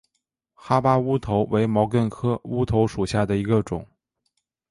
[0.55, 3.85] 哈巴乌头为毛茛科乌头属下的一个种。